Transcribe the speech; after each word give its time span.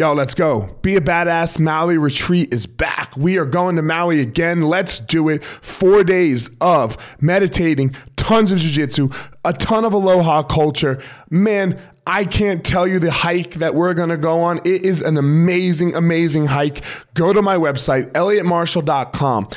Yo, 0.00 0.14
let's 0.14 0.32
go. 0.32 0.74
Be 0.80 0.96
a 0.96 1.00
badass. 1.02 1.60
Maui 1.60 1.98
retreat 1.98 2.54
is 2.54 2.66
back. 2.66 3.14
We 3.18 3.36
are 3.36 3.44
going 3.44 3.76
to 3.76 3.82
Maui 3.82 4.18
again. 4.20 4.62
Let's 4.62 4.98
do 4.98 5.28
it. 5.28 5.44
Four 5.44 6.04
days 6.04 6.48
of 6.62 6.96
meditating, 7.20 7.94
tons 8.16 8.50
of 8.50 8.60
jujitsu, 8.60 9.14
a 9.44 9.52
ton 9.52 9.84
of 9.84 9.92
aloha 9.92 10.42
culture. 10.42 11.02
Man, 11.28 11.78
I 12.06 12.24
can't 12.24 12.64
tell 12.64 12.88
you 12.88 12.98
the 12.98 13.10
hike 13.10 13.56
that 13.56 13.74
we're 13.74 13.92
going 13.92 14.08
to 14.08 14.16
go 14.16 14.40
on. 14.40 14.62
It 14.64 14.86
is 14.86 15.02
an 15.02 15.18
amazing, 15.18 15.94
amazing 15.94 16.46
hike. 16.46 16.82
Go 17.12 17.34
to 17.34 17.42
my 17.42 17.58
website, 17.58 18.10
elliottmarshall.com. 18.12 19.50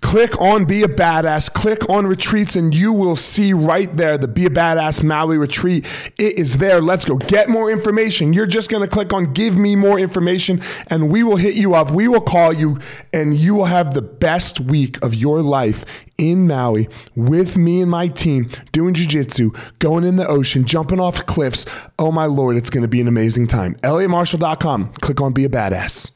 Click 0.00 0.40
on 0.40 0.64
Be 0.64 0.82
a 0.82 0.88
Badass, 0.88 1.52
click 1.52 1.88
on 1.88 2.06
retreats, 2.06 2.56
and 2.56 2.74
you 2.74 2.92
will 2.92 3.16
see 3.16 3.52
right 3.52 3.94
there 3.96 4.16
the 4.16 4.28
Be 4.28 4.46
a 4.46 4.50
Badass 4.50 5.02
Maui 5.02 5.36
retreat. 5.36 5.86
It 6.16 6.38
is 6.38 6.58
there. 6.58 6.80
Let's 6.80 7.04
go. 7.04 7.16
Get 7.16 7.48
more 7.48 7.70
information. 7.70 8.32
You're 8.32 8.46
just 8.46 8.70
going 8.70 8.82
to 8.82 8.88
click 8.88 9.12
on 9.12 9.32
Give 9.32 9.58
Me 9.58 9.76
More 9.76 9.98
Information, 9.98 10.62
and 10.86 11.10
we 11.10 11.22
will 11.22 11.36
hit 11.36 11.54
you 11.54 11.74
up. 11.74 11.90
We 11.90 12.08
will 12.08 12.20
call 12.20 12.52
you, 12.52 12.78
and 13.12 13.36
you 13.36 13.54
will 13.54 13.66
have 13.66 13.92
the 13.92 14.00
best 14.02 14.60
week 14.60 15.02
of 15.02 15.14
your 15.14 15.42
life 15.42 15.84
in 16.16 16.46
Maui 16.46 16.88
with 17.14 17.56
me 17.56 17.82
and 17.82 17.90
my 17.90 18.08
team 18.08 18.48
doing 18.72 18.94
jujitsu, 18.94 19.56
going 19.78 20.04
in 20.04 20.16
the 20.16 20.26
ocean, 20.26 20.64
jumping 20.64 21.00
off 21.00 21.26
cliffs. 21.26 21.66
Oh 21.98 22.12
my 22.12 22.24
Lord, 22.26 22.56
it's 22.56 22.70
going 22.70 22.82
to 22.82 22.88
be 22.88 23.00
an 23.00 23.08
amazing 23.08 23.48
time. 23.48 23.74
ElliottMarshall.com. 23.82 24.94
Click 24.94 25.20
on 25.20 25.32
Be 25.32 25.44
a 25.44 25.48
Badass. 25.48 26.12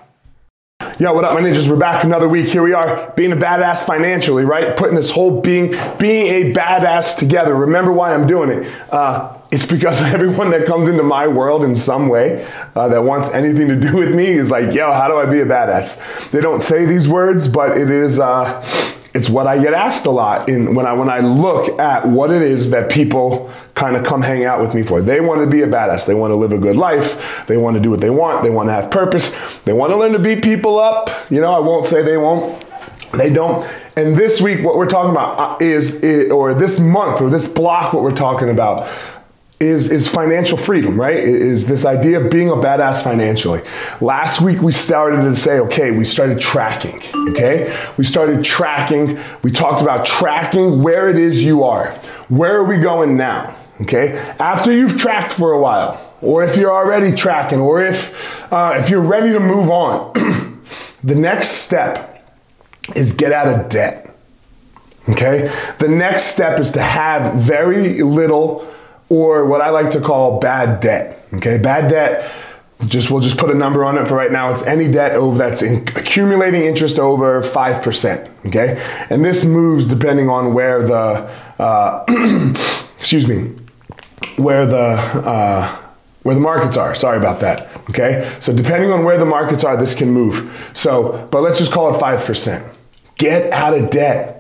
Yo, 1.02 1.12
what 1.12 1.24
up, 1.24 1.34
my 1.34 1.40
ninjas? 1.40 1.68
We're 1.68 1.74
back 1.74 2.04
another 2.04 2.28
week. 2.28 2.46
Here 2.46 2.62
we 2.62 2.74
are, 2.74 3.12
being 3.16 3.32
a 3.32 3.36
badass 3.36 3.84
financially, 3.84 4.44
right? 4.44 4.76
Putting 4.76 4.94
this 4.94 5.10
whole 5.10 5.40
being 5.40 5.70
being 5.98 6.26
a 6.28 6.52
badass 6.52 7.18
together. 7.18 7.56
Remember 7.56 7.90
why 7.90 8.14
I'm 8.14 8.24
doing 8.24 8.50
it? 8.50 8.72
Uh, 8.88 9.36
it's 9.50 9.66
because 9.66 10.00
everyone 10.14 10.50
that 10.50 10.64
comes 10.64 10.88
into 10.88 11.02
my 11.02 11.26
world 11.26 11.64
in 11.64 11.74
some 11.74 12.08
way 12.08 12.48
uh, 12.76 12.86
that 12.86 13.02
wants 13.02 13.30
anything 13.30 13.66
to 13.66 13.74
do 13.74 13.96
with 13.96 14.14
me 14.14 14.26
is 14.26 14.52
like, 14.52 14.72
yo, 14.72 14.92
how 14.92 15.08
do 15.08 15.16
I 15.18 15.26
be 15.26 15.40
a 15.40 15.44
badass? 15.44 16.30
They 16.30 16.40
don't 16.40 16.62
say 16.62 16.84
these 16.84 17.08
words, 17.08 17.48
but 17.48 17.76
it 17.76 17.90
is. 17.90 18.20
Uh, 18.20 18.62
it's 19.14 19.28
what 19.28 19.46
I 19.46 19.62
get 19.62 19.74
asked 19.74 20.06
a 20.06 20.10
lot 20.10 20.48
in 20.48 20.74
when 20.74 20.86
I 20.86 20.92
when 20.94 21.10
I 21.10 21.20
look 21.20 21.78
at 21.78 22.06
what 22.06 22.30
it 22.30 22.40
is 22.40 22.70
that 22.70 22.90
people 22.90 23.50
kind 23.74 23.96
of 23.96 24.04
come 24.04 24.22
hang 24.22 24.44
out 24.44 24.60
with 24.60 24.74
me 24.74 24.82
for. 24.82 25.02
They 25.02 25.20
want 25.20 25.40
to 25.40 25.46
be 25.46 25.62
a 25.62 25.66
badass. 25.66 26.06
They 26.06 26.14
want 26.14 26.30
to 26.30 26.36
live 26.36 26.52
a 26.52 26.58
good 26.58 26.76
life. 26.76 27.46
They 27.46 27.56
want 27.56 27.74
to 27.74 27.80
do 27.80 27.90
what 27.90 28.00
they 28.00 28.10
want. 28.10 28.42
They 28.42 28.50
want 28.50 28.68
to 28.68 28.72
have 28.72 28.90
purpose. 28.90 29.36
They 29.64 29.72
want 29.72 29.92
to 29.92 29.96
learn 29.96 30.12
to 30.12 30.18
beat 30.18 30.42
people 30.42 30.78
up. 30.78 31.10
You 31.30 31.40
know, 31.40 31.52
I 31.52 31.58
won't 31.58 31.86
say 31.86 32.02
they 32.02 32.16
won't. 32.16 32.64
They 33.12 33.30
don't. 33.30 33.66
And 33.96 34.16
this 34.16 34.40
week, 34.40 34.64
what 34.64 34.76
we're 34.76 34.88
talking 34.88 35.10
about 35.10 35.38
uh, 35.38 35.64
is, 35.64 36.02
or 36.30 36.54
this 36.54 36.80
month, 36.80 37.20
or 37.20 37.28
this 37.28 37.46
block, 37.46 37.92
what 37.92 38.02
we're 38.02 38.12
talking 38.12 38.48
about 38.48 38.88
is, 39.62 39.90
is 39.90 40.08
financial 40.08 40.58
freedom, 40.58 41.00
right? 41.00 41.16
Is 41.16 41.66
this 41.66 41.84
idea 41.84 42.20
of 42.20 42.30
being 42.30 42.50
a 42.50 42.54
badass 42.54 43.02
financially. 43.02 43.62
Last 44.00 44.40
week 44.40 44.60
we 44.60 44.72
started 44.72 45.22
to 45.22 45.36
say, 45.36 45.60
okay, 45.60 45.90
we 45.92 46.04
started 46.04 46.40
tracking, 46.40 47.00
okay? 47.30 47.74
We 47.96 48.04
started 48.04 48.44
tracking. 48.44 49.18
We 49.42 49.52
talked 49.52 49.80
about 49.80 50.04
tracking 50.04 50.82
where 50.82 51.08
it 51.08 51.18
is 51.18 51.44
you 51.44 51.62
are. 51.64 51.90
Where 52.28 52.56
are 52.56 52.64
we 52.64 52.78
going 52.78 53.16
now? 53.16 53.56
Okay? 53.82 54.16
After 54.38 54.72
you've 54.72 54.98
tracked 54.98 55.32
for 55.32 55.52
a 55.52 55.60
while, 55.60 56.14
or 56.20 56.44
if 56.44 56.56
you're 56.56 56.72
already 56.72 57.14
tracking, 57.14 57.58
or 57.58 57.84
if 57.84 58.52
uh, 58.52 58.74
if 58.76 58.90
you're 58.90 59.00
ready 59.00 59.32
to 59.32 59.40
move 59.40 59.70
on, 59.70 60.12
the 61.04 61.14
next 61.14 61.48
step 61.48 62.24
is 62.94 63.12
get 63.12 63.32
out 63.32 63.48
of 63.48 63.68
debt. 63.68 64.14
Okay? 65.08 65.52
The 65.78 65.88
next 65.88 66.24
step 66.24 66.60
is 66.60 66.70
to 66.72 66.82
have 66.82 67.34
very 67.34 68.02
little 68.02 68.68
or 69.12 69.44
what 69.44 69.60
I 69.60 69.68
like 69.68 69.90
to 69.90 70.00
call 70.00 70.40
bad 70.40 70.80
debt. 70.80 71.22
Okay, 71.34 71.58
bad 71.58 71.90
debt. 71.90 72.32
Just 72.86 73.10
we'll 73.10 73.20
just 73.20 73.36
put 73.36 73.50
a 73.50 73.54
number 73.54 73.84
on 73.84 73.98
it 73.98 74.08
for 74.08 74.16
right 74.16 74.32
now. 74.32 74.50
It's 74.50 74.62
any 74.62 74.90
debt 74.90 75.12
over 75.12 75.36
that's 75.36 75.60
in, 75.60 75.82
accumulating 75.88 76.64
interest 76.64 76.98
over 76.98 77.42
five 77.42 77.82
percent. 77.82 78.30
Okay, 78.46 78.82
and 79.10 79.22
this 79.22 79.44
moves 79.44 79.86
depending 79.86 80.30
on 80.30 80.54
where 80.54 80.82
the 80.82 81.30
uh, 81.58 82.04
excuse 82.98 83.28
me, 83.28 83.54
where 84.36 84.64
the 84.64 84.78
uh, 84.78 85.76
where 86.22 86.34
the 86.34 86.40
markets 86.40 86.78
are. 86.78 86.94
Sorry 86.94 87.18
about 87.18 87.40
that. 87.40 87.68
Okay, 87.90 88.26
so 88.40 88.56
depending 88.56 88.90
on 88.92 89.04
where 89.04 89.18
the 89.18 89.26
markets 89.26 89.62
are, 89.62 89.76
this 89.76 89.94
can 89.94 90.10
move. 90.10 90.70
So, 90.72 91.28
but 91.30 91.42
let's 91.42 91.58
just 91.58 91.70
call 91.70 91.94
it 91.94 92.00
five 92.00 92.24
percent. 92.24 92.64
Get 93.18 93.52
out 93.52 93.74
of 93.74 93.90
debt. 93.90 94.38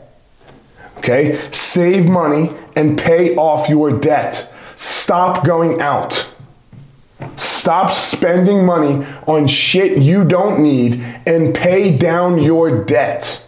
Okay, 0.96 1.38
save 1.52 2.08
money 2.08 2.54
and 2.74 2.98
pay 2.98 3.36
off 3.36 3.68
your 3.68 3.98
debt. 3.98 4.51
Stop 4.82 5.44
going 5.44 5.80
out. 5.80 6.28
Stop 7.36 7.92
spending 7.92 8.66
money 8.66 9.06
on 9.28 9.46
shit 9.46 10.02
you 10.02 10.24
don't 10.24 10.60
need 10.60 11.04
and 11.24 11.54
pay 11.54 11.96
down 11.96 12.42
your 12.42 12.84
debt. 12.84 13.46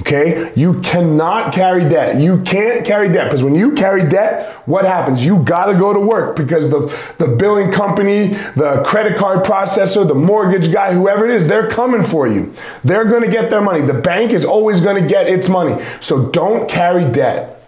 Okay? 0.00 0.52
You 0.56 0.80
cannot 0.80 1.52
carry 1.52 1.88
debt. 1.88 2.20
You 2.20 2.42
can't 2.42 2.84
carry 2.84 3.12
debt 3.12 3.26
because 3.26 3.44
when 3.44 3.54
you 3.54 3.76
carry 3.76 4.08
debt, 4.08 4.52
what 4.66 4.84
happens? 4.84 5.24
You 5.24 5.38
got 5.44 5.66
to 5.66 5.74
go 5.74 5.92
to 5.92 6.00
work 6.00 6.34
because 6.34 6.68
the, 6.68 6.92
the 7.18 7.28
billing 7.28 7.70
company, 7.70 8.28
the 8.56 8.82
credit 8.84 9.16
card 9.16 9.44
processor, 9.44 10.06
the 10.06 10.16
mortgage 10.16 10.72
guy, 10.72 10.92
whoever 10.92 11.28
it 11.28 11.36
is, 11.36 11.46
they're 11.46 11.70
coming 11.70 12.02
for 12.02 12.26
you. 12.26 12.52
They're 12.82 13.04
going 13.04 13.22
to 13.22 13.30
get 13.30 13.50
their 13.50 13.60
money. 13.60 13.82
The 13.82 13.94
bank 13.94 14.32
is 14.32 14.44
always 14.44 14.80
going 14.80 15.00
to 15.00 15.08
get 15.08 15.28
its 15.28 15.48
money. 15.48 15.80
So 16.00 16.28
don't 16.30 16.68
carry 16.68 17.08
debt. 17.08 17.60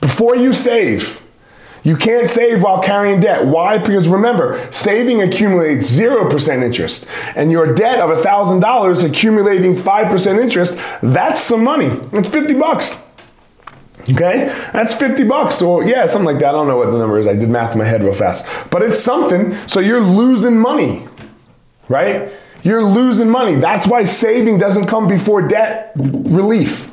Before 0.00 0.34
you 0.34 0.54
save, 0.54 1.21
you 1.84 1.96
can't 1.96 2.28
save 2.28 2.62
while 2.62 2.80
carrying 2.80 3.20
debt. 3.20 3.44
Why? 3.44 3.78
Because 3.78 4.08
remember, 4.08 4.70
saving 4.70 5.20
accumulates 5.20 5.90
0% 5.90 6.62
interest. 6.62 7.10
And 7.34 7.50
your 7.50 7.74
debt 7.74 7.98
of 7.98 8.10
$1,000 8.10 9.08
accumulating 9.08 9.74
5% 9.74 10.40
interest, 10.40 10.80
that's 11.02 11.40
some 11.40 11.64
money. 11.64 11.88
It's 12.12 12.28
50 12.28 12.54
bucks. 12.54 13.10
Okay? 14.02 14.46
That's 14.72 14.94
50 14.94 15.24
bucks. 15.24 15.60
Or 15.60 15.84
yeah, 15.84 16.06
something 16.06 16.24
like 16.24 16.38
that. 16.38 16.50
I 16.50 16.52
don't 16.52 16.68
know 16.68 16.76
what 16.76 16.90
the 16.90 16.98
number 16.98 17.18
is. 17.18 17.26
I 17.26 17.34
did 17.34 17.48
math 17.48 17.72
in 17.72 17.78
my 17.78 17.84
head 17.84 18.02
real 18.02 18.14
fast. 18.14 18.46
But 18.70 18.82
it's 18.82 19.00
something. 19.00 19.56
So 19.66 19.80
you're 19.80 20.00
losing 20.00 20.58
money. 20.58 21.08
Right? 21.88 22.32
You're 22.62 22.84
losing 22.84 23.28
money. 23.28 23.56
That's 23.56 23.88
why 23.88 24.04
saving 24.04 24.58
doesn't 24.58 24.86
come 24.86 25.08
before 25.08 25.42
debt 25.42 25.92
relief. 25.96 26.91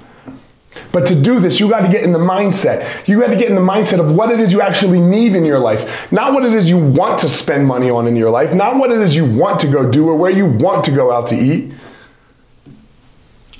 But 0.92 1.08
to 1.08 1.22
do 1.22 1.40
this, 1.40 1.60
you 1.60 1.70
got 1.70 1.82
to 1.82 1.88
get 1.88 2.04
in 2.04 2.12
the 2.12 2.20
mindset. 2.20 3.08
You 3.08 3.20
got 3.20 3.28
to 3.28 3.36
get 3.36 3.50
in 3.50 3.56
the 3.56 3.62
mindset 3.62 4.00
of 4.00 4.16
what 4.16 4.32
it 4.32 4.40
is 4.40 4.52
you 4.52 4.62
actually 4.62 5.00
need 5.00 5.36
in 5.36 5.46
your 5.46 5.60
life, 5.60 6.12
not 6.12 6.34
what 6.34 6.44
it 6.44 6.54
is 6.54 6.68
you 6.68 6.78
want 6.78 7.20
to 7.22 7.30
spend 7.30 7.68
money 7.68 7.90
on 7.90 8.08
in 8.08 8.16
your 8.16 8.32
life, 8.32 8.54
not 8.54 8.78
what 8.78 8.92
it 8.92 8.98
is 9.00 9.16
you 9.16 9.26
want 9.26 9.60
to 9.60 9.68
go 9.68 9.90
do 9.92 10.10
or 10.10 10.16
where 10.16 10.32
you 10.32 10.46
want 10.46 10.84
to 10.86 10.92
go 10.92 11.12
out 11.12 11.28
to 11.28 11.36
eat. 11.36 11.72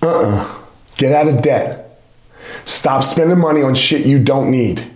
Uh 0.02 0.08
uh-uh. 0.08 0.26
uh 0.26 0.56
Get 0.98 1.14
out 1.14 1.28
of 1.30 1.42
debt. 1.42 2.02
Stop 2.66 3.04
spending 3.04 3.40
money 3.40 3.62
on 3.62 3.74
shit 3.74 4.06
you 4.06 4.22
don't 4.22 4.52
need. 4.52 4.92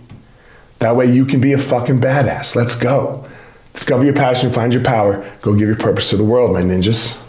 That 0.80 0.96
way 0.96 1.10
you 1.10 1.24
can 1.24 1.40
be 1.40 1.52
a 1.52 1.58
fucking 1.58 2.00
badass. 2.00 2.54
Let's 2.54 2.76
go. 2.76 3.26
Discover 3.72 4.04
your 4.04 4.14
passion, 4.14 4.52
find 4.52 4.72
your 4.72 4.84
power, 4.84 5.28
go 5.40 5.52
give 5.52 5.66
your 5.66 5.76
purpose 5.76 6.10
to 6.10 6.16
the 6.16 6.24
world, 6.24 6.52
my 6.52 6.62
ninjas. 6.62 7.20